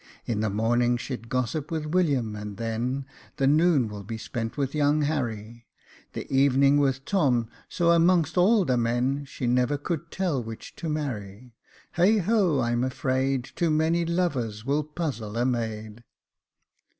In 0.25 0.39
the 0.39 0.49
morning 0.49 0.97
she'd 0.97 1.29
gossip 1.29 1.69
with 1.69 1.85
William, 1.85 2.35
and 2.35 2.57
then 2.57 3.05
The 3.37 3.45
noon 3.45 3.87
will 3.87 4.03
be 4.03 4.17
spent 4.17 4.57
with 4.57 4.73
young 4.73 5.03
Harry. 5.03 5.67
The 6.13 6.25
evening 6.35 6.79
with 6.79 7.05
Tom; 7.05 7.49
so, 7.69 7.91
amongst 7.91 8.35
all 8.35 8.65
the 8.65 8.77
men, 8.77 9.25
She 9.25 9.45
never 9.45 9.77
could 9.77 10.09
tell 10.09 10.41
which 10.41 10.75
to 10.77 10.89
marry. 10.89 11.53
Heigho! 11.97 12.57
I 12.57 12.71
am 12.71 12.83
afraid 12.83 13.43
Too 13.43 13.69
many 13.69 14.03
lovers 14.03 14.65
will 14.65 14.81
puzzle 14.83 15.37
a 15.37 15.45
maid." 15.45 16.03